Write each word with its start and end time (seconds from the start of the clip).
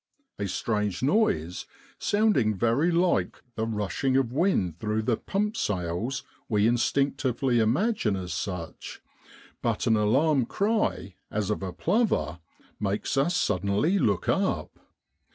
A 0.39 0.47
strange 0.47 1.03
noise, 1.03 1.67
sound 1.99 2.35
ing 2.35 2.55
very 2.55 2.89
like 2.89 3.37
the 3.53 3.67
rushing 3.67 4.17
of 4.17 4.33
wind 4.33 4.79
through 4.79 5.03
the 5.03 5.15
pump 5.15 5.55
sails 5.55 6.23
we 6.49 6.65
in 6.65 6.73
stinctively 6.77 7.59
imagine 7.59 8.15
as 8.15 8.33
such, 8.33 8.99
but 9.61 9.85
an 9.85 9.95
alarm 9.95 10.47
cry, 10.47 11.13
as 11.29 11.51
of 11.51 11.61
a 11.61 11.71
plover, 11.71 12.39
makes 12.79 13.15
us 13.15 13.27
as 13.35 13.35
suddenly 13.35 13.99
look 13.99 14.27
up. 14.27 14.71